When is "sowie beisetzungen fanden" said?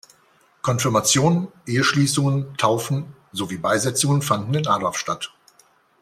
3.31-4.55